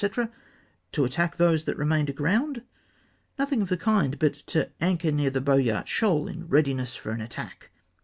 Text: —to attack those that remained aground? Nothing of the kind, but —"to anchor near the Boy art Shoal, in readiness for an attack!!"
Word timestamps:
—to 0.93 1.03
attack 1.05 1.37
those 1.37 1.65
that 1.65 1.77
remained 1.77 2.09
aground? 2.09 2.63
Nothing 3.37 3.61
of 3.61 3.69
the 3.69 3.77
kind, 3.77 4.17
but 4.17 4.33
—"to 4.47 4.71
anchor 4.83 5.11
near 5.11 5.29
the 5.29 5.41
Boy 5.41 5.69
art 5.71 5.87
Shoal, 5.87 6.27
in 6.27 6.47
readiness 6.47 6.95
for 6.95 7.11
an 7.11 7.21
attack!!" 7.21 7.69